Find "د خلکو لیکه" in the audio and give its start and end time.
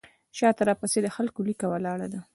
1.03-1.65